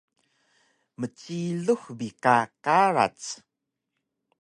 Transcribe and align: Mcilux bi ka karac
Mcilux 0.99 1.83
bi 1.97 2.07
ka 2.23 2.35
karac 2.63 3.19